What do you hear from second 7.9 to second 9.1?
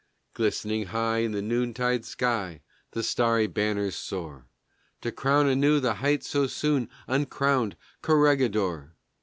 Corregidor.